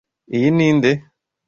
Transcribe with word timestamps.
Iyi 0.35 0.49
ni 0.55 0.69
nde 0.77 0.91